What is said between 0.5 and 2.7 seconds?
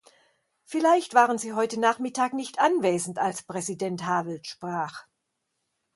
Vielleicht waren Sie heute Nachmittag nicht